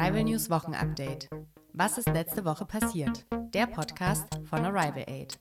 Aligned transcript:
Arrival 0.00 0.24
News 0.24 0.48
Wochenupdate. 0.48 1.28
Was 1.74 1.98
ist 1.98 2.08
letzte 2.08 2.46
Woche 2.46 2.64
passiert? 2.64 3.26
Der 3.52 3.66
Podcast 3.66 4.28
von 4.48 4.64
Arrival 4.64 5.04
Aid. 5.06 5.38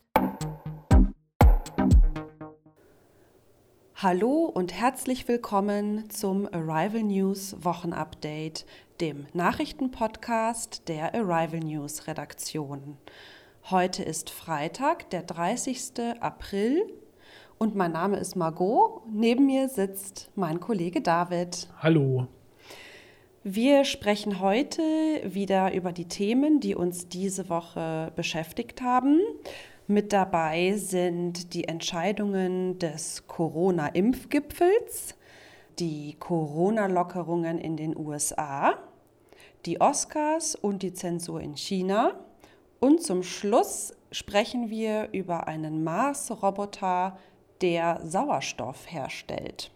Hallo 3.96 4.52
und 4.54 4.74
herzlich 4.74 5.30
willkommen 5.30 6.10
zum 6.10 6.46
Arrival 6.54 7.04
News 7.04 7.56
Wochenupdate, 7.62 8.66
dem 9.00 9.28
Nachrichtenpodcast 9.32 10.90
der 10.90 11.16
Arrival 11.16 11.62
News 11.62 12.08
Redaktion. 12.08 12.98
Heute 13.70 14.04
ist 14.04 14.30
Freitag, 14.30 15.10
der 15.12 15.24
30. 15.24 16.18
April 16.20 16.84
und 17.58 17.76
mein 17.76 17.94
Name 17.94 18.18
ist 18.18 18.36
Margot. 18.36 19.04
Neben 19.10 19.46
mir 19.46 19.70
sitzt 19.70 20.30
mein 20.36 20.60
Kollege 20.60 21.00
David. 21.00 21.70
Hallo. 21.82 22.28
Wir 23.46 23.86
sprechen 23.86 24.42
heute 24.42 24.82
wieder 25.24 25.74
über 25.74 25.94
die 25.94 26.10
Themen, 26.10 26.60
die 26.60 26.76
uns 26.76 27.08
diese 27.08 27.48
Woche 27.48 28.12
beschäftigt 28.18 28.82
haben. 28.82 29.22
Mit 29.88 30.12
dabei 30.12 30.74
sind 30.76 31.54
die 31.54 31.64
Entscheidungen 31.64 32.80
des 32.80 33.28
Corona-Impfgipfels, 33.28 35.16
die 35.80 36.18
Corona-Lockerungen 36.20 37.60
in 37.60 37.78
den 37.78 37.96
USA, 37.96 38.78
die 39.66 39.80
Oscars 39.80 40.56
und 40.56 40.84
die 40.84 40.94
Zensur 40.94 41.40
in 41.40 41.56
China. 41.56 42.20
Und 42.82 43.02
zum 43.02 43.24
Schluss 43.24 43.94
sprechen 44.12 44.70
wir 44.70 45.14
über 45.14 45.48
einen 45.48 45.82
Mars-Roboter, 45.86 47.18
der 47.62 48.02
Sauerstoff 48.04 48.92
herstellt. 48.92 49.72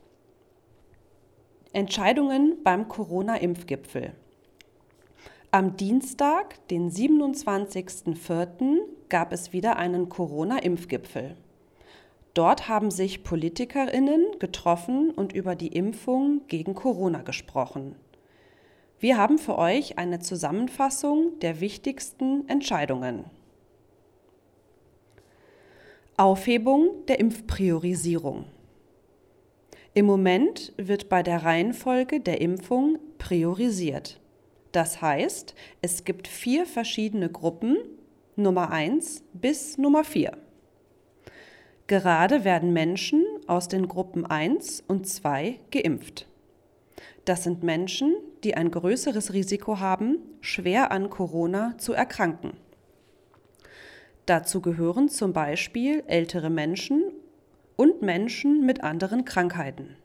Entscheidungen 1.73 2.57
beim 2.63 2.87
Corona-Impfgipfel. 2.87 4.13
Am 5.49 5.75
Dienstag, 5.75 6.67
den 6.67 6.91
27.04., 6.91 8.81
gab 9.09 9.33
es 9.33 9.53
wieder 9.53 9.77
einen 9.77 10.07
Corona-Impfgipfel. 10.07 11.35
Dort 12.35 12.67
haben 12.67 12.91
sich 12.91 13.23
Politikerinnen 13.23 14.37
getroffen 14.37 15.09
und 15.09 15.33
über 15.33 15.55
die 15.55 15.69
Impfung 15.69 16.41
gegen 16.47 16.75
Corona 16.75 17.23
gesprochen. 17.23 17.95
Wir 18.99 19.17
haben 19.17 19.39
für 19.39 19.57
euch 19.57 19.97
eine 19.97 20.19
Zusammenfassung 20.19 21.39
der 21.39 21.59
wichtigsten 21.59 22.47
Entscheidungen. 22.47 23.25
Aufhebung 26.17 27.05
der 27.07 27.19
Impfpriorisierung. 27.19 28.45
Im 29.95 30.07
Moment 30.07 30.73
wird 30.77 31.07
bei 31.07 31.21
der 31.21 31.43
Reihenfolge 31.43 32.19
der 32.19 32.41
Impfung 32.41 32.97
priorisiert. 33.19 34.19
Das 34.71 35.03
heißt, 35.03 35.53
es 35.83 36.03
gibt 36.03 36.27
vier 36.27 36.65
verschiedene 36.65 37.29
Gruppen, 37.29 37.77
Nummer 38.35 38.71
1 38.71 39.23
bis 39.33 39.77
Nummer 39.77 40.03
4. 40.03 40.35
Gerade 41.85 42.43
werden 42.43 42.73
Menschen 42.73 43.23
aus 43.45 43.67
den 43.67 43.87
Gruppen 43.87 44.25
1 44.25 44.83
und 44.87 45.07
2 45.07 45.59
geimpft. 45.69 46.27
Das 47.25 47.43
sind 47.43 47.61
Menschen, 47.61 48.15
die 48.43 48.55
ein 48.55 48.71
größeres 48.71 49.31
Risiko 49.33 49.79
haben, 49.79 50.17
schwer 50.41 50.91
an 50.91 51.11
Corona 51.11 51.77
zu 51.77 51.93
erkranken. 51.93 52.53
Dazu 54.25 54.59
gehören 54.59 55.09
zum 55.09 55.33
Beispiel 55.33 56.03
ältere 56.07 56.49
Menschen 56.49 57.02
und 57.75 58.01
Menschen 58.01 58.65
mit 58.65 58.83
anderen 58.83 59.25
Krankheiten. 59.25 59.95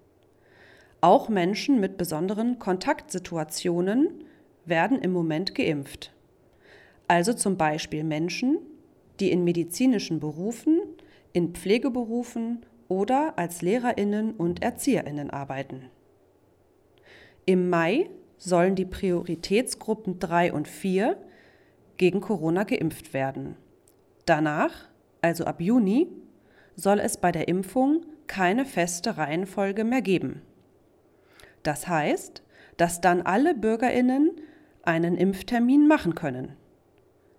Auch 1.00 1.28
Menschen 1.28 1.80
mit 1.80 1.96
besonderen 1.96 2.58
Kontaktsituationen 2.58 4.24
werden 4.64 4.98
im 4.98 5.12
Moment 5.12 5.54
geimpft. 5.54 6.12
Also 7.06 7.32
zum 7.32 7.56
Beispiel 7.56 8.04
Menschen, 8.04 8.58
die 9.20 9.30
in 9.30 9.44
medizinischen 9.44 10.20
Berufen, 10.20 10.80
in 11.32 11.54
Pflegeberufen 11.54 12.66
oder 12.88 13.38
als 13.38 13.62
Lehrerinnen 13.62 14.32
und 14.32 14.62
Erzieherinnen 14.62 15.30
arbeiten. 15.30 15.84
Im 17.46 17.70
Mai 17.70 18.10
sollen 18.36 18.74
die 18.74 18.84
Prioritätsgruppen 18.84 20.18
3 20.18 20.52
und 20.52 20.68
4 20.68 21.16
gegen 21.96 22.20
Corona 22.20 22.64
geimpft 22.64 23.14
werden. 23.14 23.56
Danach, 24.26 24.88
also 25.22 25.44
ab 25.44 25.60
Juni, 25.60 26.08
soll 26.78 27.00
es 27.00 27.16
bei 27.16 27.32
der 27.32 27.48
Impfung 27.48 28.06
keine 28.28 28.64
feste 28.64 29.18
Reihenfolge 29.18 29.82
mehr 29.82 30.00
geben. 30.00 30.42
Das 31.64 31.88
heißt, 31.88 32.44
dass 32.76 33.00
dann 33.00 33.22
alle 33.22 33.54
Bürgerinnen 33.54 34.30
einen 34.84 35.16
Impftermin 35.16 35.88
machen 35.88 36.14
können. 36.14 36.54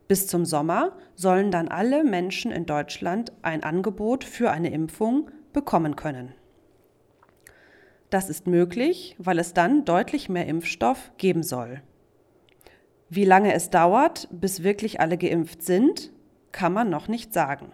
Bis 0.09 0.27
zum 0.27 0.44
Sommer 0.44 0.97
sollen 1.16 1.51
dann 1.51 1.69
alle 1.69 2.03
Menschen 2.03 2.51
in 2.51 2.66
Deutschland 2.66 3.31
ein 3.41 3.63
Angebot 3.63 4.25
für 4.25 4.51
eine 4.51 4.72
Impfung 4.72 5.31
bekommen 5.53 5.95
können. 5.95 6.33
Das 8.09 8.29
ist 8.29 8.45
möglich, 8.45 9.16
weil 9.19 9.39
es 9.39 9.53
dann 9.53 9.85
deutlich 9.85 10.27
mehr 10.27 10.47
Impfstoff 10.47 11.11
geben 11.17 11.44
soll. 11.44 11.81
Wie 13.07 13.25
lange 13.25 13.53
es 13.53 13.69
dauert, 13.69 14.27
bis 14.31 14.63
wirklich 14.63 15.00
alle 15.00 15.17
geimpft 15.17 15.63
sind, 15.63 16.11
kann 16.51 16.73
man 16.73 16.89
noch 16.89 17.07
nicht 17.07 17.33
sagen. 17.33 17.71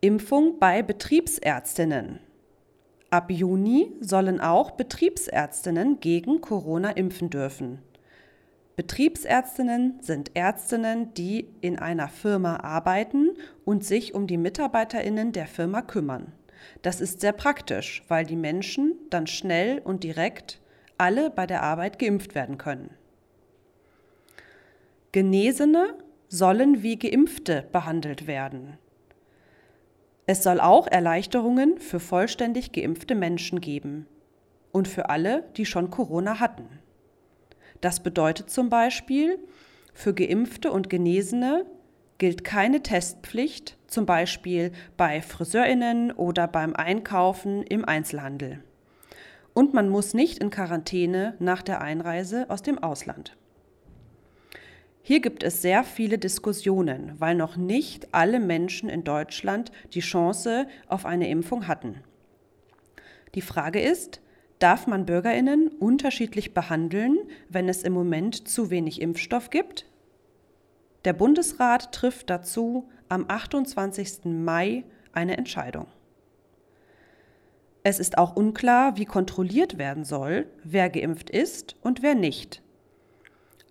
Impfung 0.00 0.60
bei 0.60 0.84
Betriebsärztinnen. 0.84 2.20
Ab 3.10 3.32
Juni 3.32 3.90
sollen 4.00 4.40
auch 4.40 4.70
Betriebsärztinnen 4.70 5.98
gegen 5.98 6.40
Corona 6.40 6.90
impfen 6.90 7.30
dürfen. 7.30 7.80
Betriebsärztinnen 8.76 9.98
sind 10.00 10.36
Ärztinnen, 10.36 11.14
die 11.14 11.48
in 11.62 11.80
einer 11.80 12.06
Firma 12.06 12.58
arbeiten 12.58 13.30
und 13.64 13.84
sich 13.84 14.14
um 14.14 14.28
die 14.28 14.36
Mitarbeiterinnen 14.36 15.32
der 15.32 15.48
Firma 15.48 15.82
kümmern. 15.82 16.32
Das 16.82 17.00
ist 17.00 17.20
sehr 17.20 17.32
praktisch, 17.32 18.04
weil 18.06 18.24
die 18.24 18.36
Menschen 18.36 18.94
dann 19.10 19.26
schnell 19.26 19.80
und 19.80 20.04
direkt 20.04 20.60
alle 20.96 21.28
bei 21.28 21.48
der 21.48 21.64
Arbeit 21.64 21.98
geimpft 21.98 22.36
werden 22.36 22.56
können. 22.56 22.90
Genesene 25.10 25.94
sollen 26.28 26.84
wie 26.84 27.00
Geimpfte 27.00 27.66
behandelt 27.72 28.28
werden. 28.28 28.78
Es 30.30 30.42
soll 30.42 30.60
auch 30.60 30.86
Erleichterungen 30.86 31.78
für 31.78 32.00
vollständig 32.00 32.72
geimpfte 32.72 33.14
Menschen 33.14 33.62
geben 33.62 34.06
und 34.72 34.86
für 34.86 35.08
alle, 35.08 35.44
die 35.56 35.64
schon 35.64 35.88
Corona 35.88 36.38
hatten. 36.38 36.68
Das 37.80 38.02
bedeutet 38.02 38.50
zum 38.50 38.68
Beispiel, 38.68 39.38
für 39.94 40.12
geimpfte 40.12 40.70
und 40.70 40.90
Genesene 40.90 41.64
gilt 42.18 42.44
keine 42.44 42.82
Testpflicht, 42.82 43.78
zum 43.86 44.04
Beispiel 44.04 44.72
bei 44.98 45.22
Friseurinnen 45.22 46.12
oder 46.12 46.46
beim 46.46 46.76
Einkaufen 46.76 47.62
im 47.62 47.86
Einzelhandel. 47.86 48.62
Und 49.54 49.72
man 49.72 49.88
muss 49.88 50.12
nicht 50.12 50.40
in 50.40 50.50
Quarantäne 50.50 51.36
nach 51.38 51.62
der 51.62 51.80
Einreise 51.80 52.50
aus 52.50 52.60
dem 52.60 52.76
Ausland. 52.76 53.34
Hier 55.08 55.20
gibt 55.20 55.42
es 55.42 55.62
sehr 55.62 55.84
viele 55.84 56.18
Diskussionen, 56.18 57.14
weil 57.16 57.34
noch 57.34 57.56
nicht 57.56 58.12
alle 58.12 58.38
Menschen 58.38 58.90
in 58.90 59.04
Deutschland 59.04 59.72
die 59.94 60.00
Chance 60.00 60.66
auf 60.86 61.06
eine 61.06 61.30
Impfung 61.30 61.66
hatten. 61.66 62.02
Die 63.34 63.40
Frage 63.40 63.80
ist, 63.80 64.20
darf 64.58 64.86
man 64.86 65.06
Bürgerinnen 65.06 65.68
unterschiedlich 65.68 66.52
behandeln, 66.52 67.16
wenn 67.48 67.70
es 67.70 67.84
im 67.84 67.94
Moment 67.94 68.48
zu 68.48 68.68
wenig 68.68 69.00
Impfstoff 69.00 69.48
gibt? 69.48 69.86
Der 71.06 71.14
Bundesrat 71.14 71.90
trifft 71.92 72.28
dazu 72.28 72.90
am 73.08 73.24
28. 73.28 74.26
Mai 74.26 74.84
eine 75.12 75.38
Entscheidung. 75.38 75.86
Es 77.82 77.98
ist 77.98 78.18
auch 78.18 78.36
unklar, 78.36 78.98
wie 78.98 79.06
kontrolliert 79.06 79.78
werden 79.78 80.04
soll, 80.04 80.48
wer 80.64 80.90
geimpft 80.90 81.30
ist 81.30 81.76
und 81.80 82.02
wer 82.02 82.14
nicht. 82.14 82.60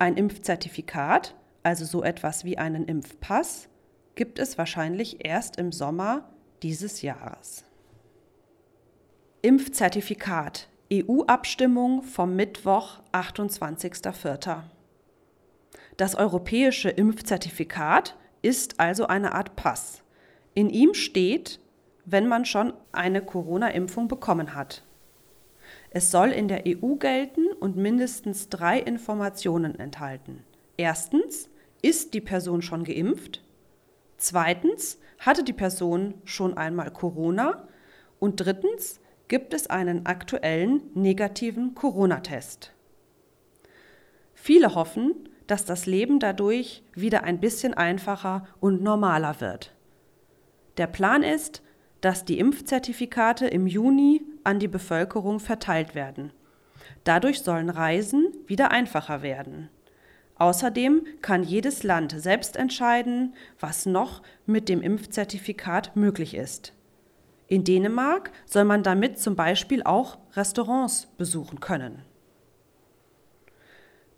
Ein 0.00 0.16
Impfzertifikat, 0.16 1.34
also 1.62 1.84
so 1.84 2.02
etwas 2.02 2.44
wie 2.44 2.58
einen 2.58 2.84
Impfpass, 2.86 3.68
gibt 4.14 4.38
es 4.38 4.58
wahrscheinlich 4.58 5.24
erst 5.24 5.56
im 5.56 5.72
Sommer 5.72 6.28
dieses 6.62 7.02
Jahres. 7.02 7.64
Impfzertifikat 9.42 10.68
EU-Abstimmung 10.92 12.02
vom 12.02 12.34
Mittwoch, 12.34 13.00
28.04. 13.12 14.62
Das 15.96 16.14
europäische 16.14 16.88
Impfzertifikat 16.88 18.16
ist 18.42 18.80
also 18.80 19.06
eine 19.06 19.34
Art 19.34 19.54
Pass. 19.54 20.02
In 20.54 20.70
ihm 20.70 20.94
steht, 20.94 21.60
wenn 22.04 22.26
man 22.26 22.44
schon 22.44 22.72
eine 22.90 23.20
Corona-Impfung 23.20 24.08
bekommen 24.08 24.54
hat. 24.54 24.82
Es 25.90 26.10
soll 26.10 26.30
in 26.30 26.48
der 26.48 26.64
EU 26.66 26.94
gelten 26.94 27.46
und 27.60 27.76
mindestens 27.76 28.48
drei 28.48 28.78
Informationen 28.78 29.78
enthalten. 29.78 30.44
Erstens, 30.78 31.50
ist 31.82 32.14
die 32.14 32.20
Person 32.20 32.62
schon 32.62 32.84
geimpft? 32.84 33.42
Zweitens, 34.16 34.98
hatte 35.18 35.42
die 35.44 35.52
Person 35.52 36.14
schon 36.24 36.56
einmal 36.56 36.92
Corona? 36.92 37.68
Und 38.20 38.36
drittens, 38.36 39.00
gibt 39.26 39.52
es 39.54 39.68
einen 39.68 40.06
aktuellen 40.06 40.82
negativen 40.94 41.74
Corona-Test. 41.74 42.72
Viele 44.34 44.74
hoffen, 44.74 45.28
dass 45.48 45.64
das 45.64 45.86
Leben 45.86 46.20
dadurch 46.20 46.84
wieder 46.94 47.24
ein 47.24 47.40
bisschen 47.40 47.74
einfacher 47.74 48.46
und 48.60 48.80
normaler 48.82 49.40
wird. 49.40 49.74
Der 50.76 50.86
Plan 50.86 51.24
ist, 51.24 51.62
dass 52.00 52.24
die 52.24 52.38
Impfzertifikate 52.38 53.48
im 53.48 53.66
Juni 53.66 54.22
an 54.44 54.60
die 54.60 54.68
Bevölkerung 54.68 55.40
verteilt 55.40 55.96
werden. 55.96 56.32
Dadurch 57.02 57.42
sollen 57.42 57.68
Reisen 57.68 58.32
wieder 58.46 58.70
einfacher 58.70 59.22
werden. 59.22 59.70
Außerdem 60.38 61.04
kann 61.20 61.42
jedes 61.42 61.82
Land 61.82 62.14
selbst 62.16 62.56
entscheiden, 62.56 63.34
was 63.58 63.86
noch 63.86 64.22
mit 64.46 64.68
dem 64.68 64.82
Impfzertifikat 64.82 65.96
möglich 65.96 66.34
ist. 66.34 66.72
In 67.48 67.64
Dänemark 67.64 68.30
soll 68.46 68.64
man 68.64 68.82
damit 68.82 69.18
zum 69.18 69.34
Beispiel 69.34 69.82
auch 69.82 70.18
Restaurants 70.34 71.06
besuchen 71.16 71.60
können. 71.60 72.02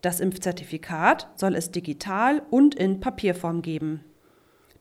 Das 0.02 0.20
Impfzertifikat 0.20 1.28
soll 1.36 1.54
es 1.54 1.70
digital 1.70 2.42
und 2.50 2.74
in 2.74 3.00
Papierform 3.00 3.62
geben. 3.62 4.04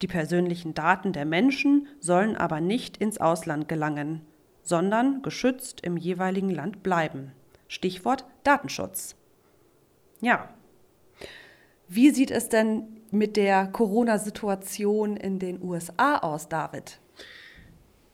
Die 0.01 0.07
persönlichen 0.07 0.74
Daten 0.74 1.12
der 1.13 1.25
Menschen 1.25 1.88
sollen 2.00 2.38
aber 2.38 2.62
nicht 2.62 2.97
ins 2.97 3.18
Ausland 3.19 3.68
gelangen, 3.68 4.21
sondern 4.63 5.21
geschützt 5.21 5.81
im 5.81 5.97
jeweiligen 5.97 6.50
Land 6.50 6.83
bleiben. 6.83 7.33
Stichwort 7.68 8.25
Datenschutz. 8.44 9.15
Ja. 10.21 10.50
Wie 11.91 12.12
sieht 12.12 12.30
es 12.30 12.50
denn 12.50 12.83
mit 13.09 13.36
der 13.36 13.65
Corona-Situation 13.65 15.18
in 15.18 15.39
den 15.39 15.59
USA 15.59 16.18
aus, 16.18 16.47
David? 16.47 17.00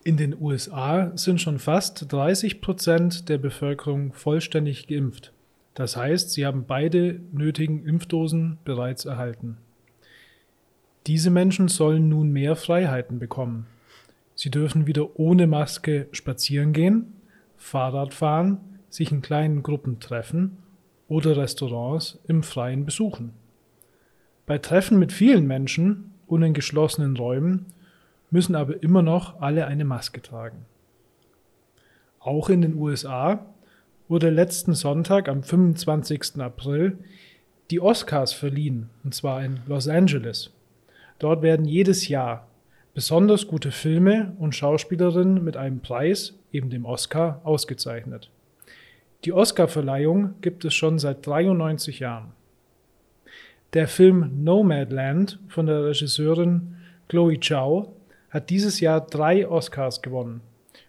In 0.05 0.15
den 0.15 0.33
USA 0.39 1.11
sind 1.17 1.41
schon 1.41 1.59
fast 1.59 2.05
30 2.09 2.61
Prozent 2.61 3.27
der 3.27 3.37
Bevölkerung 3.37 4.13
vollständig 4.13 4.87
geimpft. 4.87 5.33
Das 5.73 5.97
heißt, 5.97 6.31
sie 6.31 6.45
haben 6.45 6.63
beide 6.65 7.19
nötigen 7.33 7.85
Impfdosen 7.85 8.59
bereits 8.63 9.03
erhalten. 9.03 9.57
Diese 11.05 11.29
Menschen 11.29 11.67
sollen 11.67 12.07
nun 12.07 12.31
mehr 12.31 12.55
Freiheiten 12.55 13.19
bekommen. 13.19 13.67
Sie 14.35 14.51
dürfen 14.51 14.87
wieder 14.87 15.19
ohne 15.19 15.47
Maske 15.47 16.07
spazieren 16.13 16.71
gehen, 16.71 17.13
Fahrrad 17.57 18.13
fahren, 18.13 18.79
sich 18.89 19.11
in 19.11 19.21
kleinen 19.21 19.63
Gruppen 19.63 19.99
treffen 19.99 20.59
oder 21.09 21.35
Restaurants 21.35 22.19
im 22.25 22.41
Freien 22.41 22.85
besuchen. 22.85 23.33
Bei 24.45 24.59
Treffen 24.59 24.99
mit 24.99 25.11
vielen 25.11 25.47
Menschen 25.47 26.11
und 26.27 26.43
in 26.43 26.53
geschlossenen 26.53 27.17
Räumen 27.17 27.65
müssen 28.29 28.55
aber 28.55 28.81
immer 28.83 29.01
noch 29.01 29.41
alle 29.41 29.65
eine 29.65 29.85
Maske 29.85 30.21
tragen. 30.21 30.65
Auch 32.19 32.49
in 32.49 32.61
den 32.61 32.75
USA 32.75 33.45
wurde 34.07 34.29
letzten 34.29 34.73
Sonntag 34.73 35.29
am 35.29 35.41
25. 35.41 36.39
April 36.39 36.97
die 37.71 37.79
Oscars 37.79 38.33
verliehen, 38.33 38.89
und 39.03 39.15
zwar 39.15 39.43
in 39.43 39.61
Los 39.65 39.87
Angeles. 39.87 40.51
Dort 41.17 41.41
werden 41.41 41.65
jedes 41.65 42.07
Jahr 42.07 42.47
besonders 42.93 43.47
gute 43.47 43.71
Filme 43.71 44.33
und 44.37 44.53
Schauspielerinnen 44.53 45.43
mit 45.43 45.57
einem 45.57 45.79
Preis, 45.79 46.37
eben 46.51 46.69
dem 46.69 46.85
Oscar, 46.85 47.41
ausgezeichnet. 47.43 48.29
Die 49.23 49.33
Oscarverleihung 49.33 50.35
gibt 50.41 50.65
es 50.65 50.75
schon 50.75 50.99
seit 50.99 51.25
93 51.25 51.99
Jahren. 51.99 52.33
Der 53.75 53.89
Film 53.89 54.31
Nomadland 54.41 55.37
von 55.49 55.65
der 55.65 55.83
Regisseurin 55.83 56.77
Chloe 57.09 57.37
Zhao 57.41 57.93
hat 58.29 58.49
dieses 58.49 58.79
Jahr 58.79 59.01
drei 59.01 59.45
Oscars 59.45 60.01
gewonnen. 60.01 60.39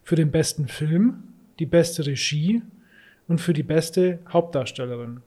Für 0.05 0.15
den 0.15 0.31
besten 0.31 0.69
Film, 0.69 1.25
die 1.59 1.67
beste 1.67 2.07
Regie 2.07 2.63
und 3.27 3.41
für 3.41 3.55
die 3.55 3.65
beste 3.65 4.21
Hauptdarstellerin. 4.29 5.21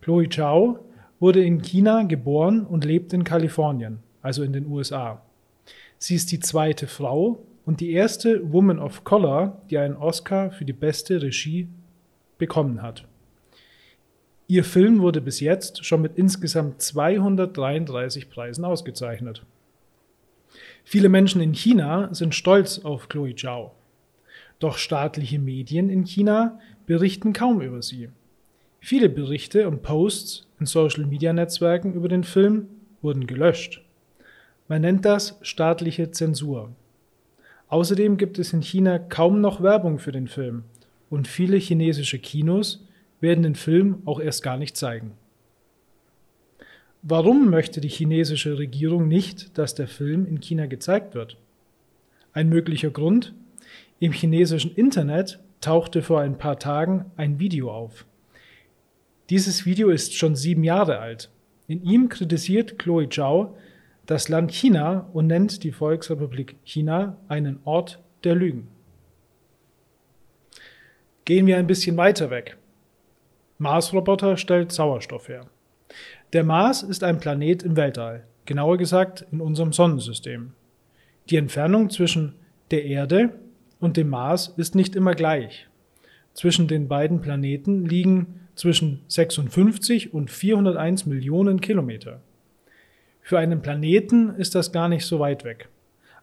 Chloe 0.00 0.26
Zhao 0.30 0.78
wurde 1.20 1.44
in 1.44 1.60
China 1.60 2.04
geboren 2.04 2.64
und 2.64 2.86
lebt 2.86 3.12
in 3.12 3.24
Kalifornien, 3.24 3.98
also 4.22 4.42
in 4.42 4.54
den 4.54 4.66
USA. 4.66 5.20
Sie 5.98 6.14
ist 6.14 6.32
die 6.32 6.40
zweite 6.40 6.86
Frau 6.86 7.44
und 7.66 7.80
die 7.80 7.92
erste 7.92 8.50
Woman 8.54 8.78
of 8.78 9.04
Color, 9.04 9.60
die 9.68 9.76
einen 9.76 9.96
Oscar 9.96 10.50
für 10.50 10.64
die 10.64 10.72
beste 10.72 11.20
Regie 11.20 11.68
bekommen 12.38 12.80
hat. 12.80 13.04
Ihr 14.46 14.64
Film 14.64 15.00
wurde 15.00 15.22
bis 15.22 15.40
jetzt 15.40 15.84
schon 15.86 16.02
mit 16.02 16.16
insgesamt 16.16 16.82
233 16.82 18.28
Preisen 18.28 18.64
ausgezeichnet. 18.64 19.42
Viele 20.84 21.08
Menschen 21.08 21.40
in 21.40 21.54
China 21.54 22.12
sind 22.12 22.34
stolz 22.34 22.80
auf 22.80 23.08
Chloe 23.08 23.34
Zhao. 23.34 23.72
Doch 24.58 24.76
staatliche 24.76 25.38
Medien 25.38 25.88
in 25.88 26.04
China 26.04 26.60
berichten 26.86 27.32
kaum 27.32 27.62
über 27.62 27.80
sie. 27.80 28.10
Viele 28.80 29.08
Berichte 29.08 29.66
und 29.66 29.82
Posts 29.82 30.46
in 30.60 30.66
Social-Media-Netzwerken 30.66 31.94
über 31.94 32.08
den 32.08 32.22
Film 32.22 32.68
wurden 33.00 33.26
gelöscht. 33.26 33.82
Man 34.68 34.82
nennt 34.82 35.06
das 35.06 35.38
staatliche 35.40 36.10
Zensur. 36.10 36.70
Außerdem 37.68 38.18
gibt 38.18 38.38
es 38.38 38.52
in 38.52 38.60
China 38.60 38.98
kaum 38.98 39.40
noch 39.40 39.62
Werbung 39.62 39.98
für 39.98 40.12
den 40.12 40.28
Film 40.28 40.64
und 41.08 41.28
viele 41.28 41.56
chinesische 41.56 42.18
Kinos 42.18 42.83
werden 43.24 43.42
den 43.42 43.56
Film 43.56 44.02
auch 44.04 44.20
erst 44.20 44.44
gar 44.44 44.56
nicht 44.56 44.76
zeigen. 44.76 45.14
Warum 47.02 47.50
möchte 47.50 47.80
die 47.80 47.88
chinesische 47.88 48.56
Regierung 48.56 49.08
nicht, 49.08 49.58
dass 49.58 49.74
der 49.74 49.88
Film 49.88 50.26
in 50.26 50.40
China 50.40 50.66
gezeigt 50.66 51.16
wird? 51.16 51.36
Ein 52.32 52.48
möglicher 52.48 52.90
Grund? 52.90 53.34
Im 53.98 54.12
chinesischen 54.12 54.74
Internet 54.76 55.40
tauchte 55.60 56.02
vor 56.02 56.20
ein 56.20 56.38
paar 56.38 56.58
Tagen 56.58 57.06
ein 57.16 57.40
Video 57.40 57.72
auf. 57.72 58.06
Dieses 59.30 59.66
Video 59.66 59.90
ist 59.90 60.14
schon 60.14 60.36
sieben 60.36 60.62
Jahre 60.62 60.98
alt. 60.98 61.30
In 61.66 61.82
ihm 61.82 62.08
kritisiert 62.08 62.78
Chloe 62.78 63.08
Zhao 63.08 63.56
das 64.06 64.28
Land 64.28 64.52
China 64.52 65.08
und 65.12 65.26
nennt 65.26 65.64
die 65.64 65.72
Volksrepublik 65.72 66.56
China 66.64 67.16
einen 67.28 67.58
Ort 67.64 68.00
der 68.22 68.34
Lügen. 68.34 68.68
Gehen 71.24 71.46
wir 71.46 71.56
ein 71.56 71.66
bisschen 71.66 71.96
weiter 71.96 72.28
weg. 72.30 72.58
Mars-Roboter 73.58 74.36
stellt 74.36 74.72
Sauerstoff 74.72 75.28
her. 75.28 75.46
Der 76.32 76.42
Mars 76.42 76.82
ist 76.82 77.04
ein 77.04 77.20
Planet 77.20 77.62
im 77.62 77.76
Weltall, 77.76 78.24
genauer 78.46 78.78
gesagt 78.78 79.24
in 79.30 79.40
unserem 79.40 79.72
Sonnensystem. 79.72 80.52
Die 81.30 81.36
Entfernung 81.36 81.88
zwischen 81.90 82.34
der 82.72 82.84
Erde 82.84 83.30
und 83.78 83.96
dem 83.96 84.08
Mars 84.08 84.52
ist 84.56 84.74
nicht 84.74 84.96
immer 84.96 85.14
gleich. 85.14 85.68
Zwischen 86.32 86.66
den 86.66 86.88
beiden 86.88 87.20
Planeten 87.20 87.86
liegen 87.86 88.40
zwischen 88.56 89.02
56 89.06 90.12
und 90.12 90.30
401 90.30 91.06
Millionen 91.06 91.60
Kilometer. 91.60 92.20
Für 93.22 93.38
einen 93.38 93.62
Planeten 93.62 94.34
ist 94.34 94.54
das 94.54 94.72
gar 94.72 94.88
nicht 94.88 95.06
so 95.06 95.20
weit 95.20 95.44
weg. 95.44 95.68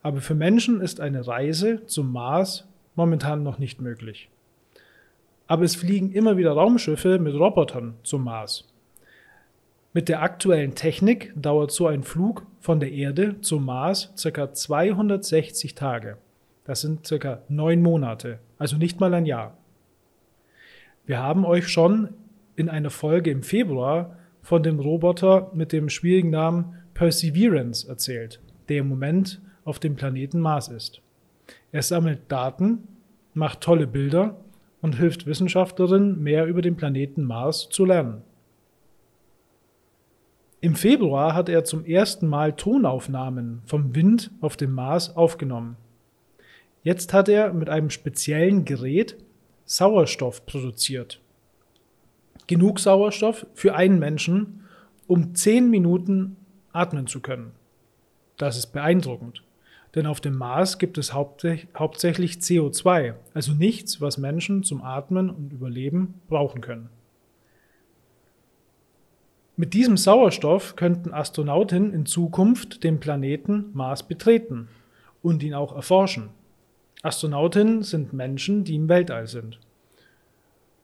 Aber 0.01 0.19
für 0.19 0.35
Menschen 0.35 0.81
ist 0.81 0.99
eine 0.99 1.25
Reise 1.25 1.85
zum 1.85 2.11
Mars 2.11 2.67
momentan 2.95 3.41
noch 3.43 3.57
nicht 3.57 3.79
möglich. 3.79 4.29
Aber 5.51 5.65
es 5.65 5.75
fliegen 5.75 6.13
immer 6.13 6.37
wieder 6.37 6.53
Raumschiffe 6.53 7.19
mit 7.19 7.35
Robotern 7.35 7.95
zum 8.03 8.23
Mars. 8.23 8.69
Mit 9.91 10.07
der 10.07 10.21
aktuellen 10.21 10.75
Technik 10.75 11.33
dauert 11.35 11.71
so 11.71 11.87
ein 11.87 12.03
Flug 12.03 12.45
von 12.61 12.79
der 12.79 12.93
Erde 12.93 13.41
zum 13.41 13.65
Mars 13.65 14.13
ca. 14.15 14.53
260 14.53 15.75
Tage. 15.75 16.15
Das 16.63 16.79
sind 16.79 17.03
ca. 17.03 17.41
neun 17.49 17.81
Monate, 17.81 18.39
also 18.59 18.77
nicht 18.77 19.01
mal 19.01 19.13
ein 19.13 19.25
Jahr. 19.25 19.57
Wir 21.05 21.19
haben 21.19 21.43
euch 21.43 21.67
schon 21.67 22.13
in 22.55 22.69
einer 22.69 22.89
Folge 22.89 23.29
im 23.29 23.43
Februar 23.43 24.15
von 24.41 24.63
dem 24.63 24.79
Roboter 24.79 25.51
mit 25.53 25.73
dem 25.73 25.89
schwierigen 25.89 26.29
Namen 26.29 26.77
Perseverance 26.93 27.85
erzählt, 27.89 28.39
der 28.69 28.77
im 28.77 28.87
Moment 28.87 29.41
auf 29.65 29.79
dem 29.79 29.97
Planeten 29.97 30.39
Mars 30.39 30.69
ist. 30.69 31.01
Er 31.73 31.81
sammelt 31.81 32.21
Daten, 32.29 32.87
macht 33.33 33.59
tolle 33.59 33.85
Bilder 33.85 34.37
und 34.81 34.97
hilft 34.97 35.25
Wissenschaftlerinnen, 35.25 36.21
mehr 36.21 36.45
über 36.45 36.61
den 36.61 36.75
Planeten 36.75 37.23
Mars 37.23 37.69
zu 37.69 37.85
lernen. 37.85 38.23
Im 40.59 40.75
Februar 40.75 41.33
hat 41.33 41.49
er 41.49 41.63
zum 41.63 41.85
ersten 41.85 42.27
Mal 42.27 42.53
Tonaufnahmen 42.53 43.61
vom 43.65 43.95
Wind 43.95 44.31
auf 44.41 44.57
dem 44.57 44.73
Mars 44.73 45.15
aufgenommen. 45.15 45.75
Jetzt 46.83 47.13
hat 47.13 47.29
er 47.29 47.53
mit 47.53 47.69
einem 47.69 47.89
speziellen 47.89 48.63
Gerät 48.65 49.17
Sauerstoff 49.65 50.45
produziert. 50.45 51.19
Genug 52.47 52.79
Sauerstoff 52.79 53.45
für 53.53 53.75
einen 53.75 53.99
Menschen, 53.99 54.65
um 55.07 55.33
zehn 55.33 55.69
Minuten 55.69 56.37
atmen 56.73 57.07
zu 57.07 57.21
können. 57.21 57.53
Das 58.37 58.57
ist 58.57 58.67
beeindruckend. 58.67 59.43
Denn 59.95 60.05
auf 60.05 60.21
dem 60.21 60.35
Mars 60.37 60.79
gibt 60.79 60.97
es 60.97 61.13
hauptsächlich 61.13 62.35
CO2, 62.35 63.15
also 63.33 63.53
nichts, 63.53 63.99
was 63.99 64.17
Menschen 64.17 64.63
zum 64.63 64.81
Atmen 64.81 65.29
und 65.29 65.51
Überleben 65.51 66.13
brauchen 66.29 66.61
können. 66.61 66.89
Mit 69.57 69.73
diesem 69.73 69.97
Sauerstoff 69.97 70.75
könnten 70.75 71.13
Astronautinnen 71.13 71.93
in 71.93 72.05
Zukunft 72.05 72.83
den 72.83 72.99
Planeten 72.99 73.65
Mars 73.73 74.03
betreten 74.03 74.69
und 75.21 75.43
ihn 75.43 75.53
auch 75.53 75.75
erforschen. 75.75 76.29
Astronautinnen 77.03 77.83
sind 77.83 78.13
Menschen, 78.13 78.63
die 78.63 78.75
im 78.75 78.87
Weltall 78.87 79.27
sind. 79.27 79.59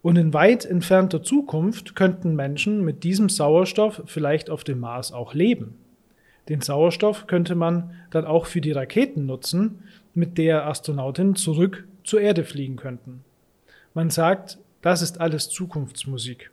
Und 0.02 0.18
in 0.18 0.34
weit 0.34 0.66
entfernter 0.66 1.24
Zukunft 1.24 1.96
könnten 1.96 2.36
Menschen 2.36 2.84
mit 2.84 3.04
diesem 3.04 3.30
Sauerstoff 3.30 4.04
vielleicht 4.06 4.50
auf 4.50 4.64
dem 4.64 4.80
Mars 4.80 5.12
auch 5.12 5.34
leben. 5.34 5.76
Den 6.50 6.62
Sauerstoff 6.62 7.28
könnte 7.28 7.56
man 7.56 7.94
dann 8.12 8.26
auch 8.26 8.46
für 8.46 8.62
die 8.62 8.72
Raketen 8.72 9.26
nutzen, 9.26 9.84
mit 10.14 10.38
der 10.38 10.66
Astronautinnen 10.68 11.36
zurück 11.36 11.88
zur 12.04 12.22
Erde 12.22 12.44
fliegen 12.44 12.78
könnten. 12.78 13.24
Man 13.94 14.10
sagt, 14.10 14.58
das 14.82 15.02
ist 15.02 15.20
alles 15.20 15.50
Zukunftsmusik. 15.50 16.52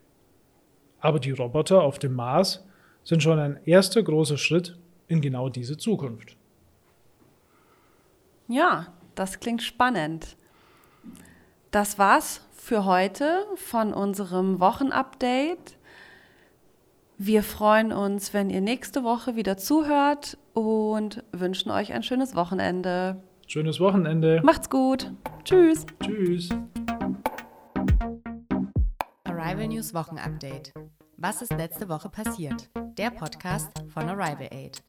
Aber 0.99 1.21
die 1.21 1.31
Roboter 1.31 1.83
auf 1.83 1.99
dem 1.99 2.15
Mars 2.15 2.65
sind 3.05 3.23
schon 3.23 3.39
ein 3.39 3.61
erster 3.65 4.03
großer 4.03 4.39
Schritt 4.39 4.77
in 5.07 5.21
genau 5.21 5.49
diese 5.49 5.77
Zukunft. 5.77 6.37
Ja, 8.49 8.89
das 9.15 9.41
klingt 9.41 9.63
spannend. 9.63 10.37
Das 11.71 11.99
war's 11.99 12.41
für 12.53 12.85
heute 12.85 13.45
von 13.57 13.93
unserem 13.93 14.61
Wochenupdate. 14.61 15.77
Wir 17.17 17.45
freuen 17.45 17.93
uns, 17.93 18.35
wenn 18.35 18.51
ihr 18.51 18.61
nächste 18.61 19.05
Woche 19.05 19.37
wieder 19.37 19.57
zuhört 19.57 20.37
und 20.53 21.23
wünschen 21.31 21.71
euch 21.71 21.93
ein 21.93 22.03
schönes 22.03 22.35
Wochenende. 22.35 23.23
Schönes 23.47 23.79
Wochenende. 23.79 24.41
Macht's 24.43 24.69
gut. 24.69 25.13
Tschüss. 25.45 25.87
Tschüss. 26.03 26.49
Arrival 29.23 29.69
News 29.69 29.95
Wochenupdate. 29.95 30.73
Was 31.17 31.41
ist 31.41 31.53
letzte 31.53 31.89
Woche 31.89 32.09
passiert? 32.09 32.69
Der 32.99 33.11
Podcast 33.11 33.71
von 33.93 34.09
Arrival 34.09 34.49
Aid. 34.51 34.83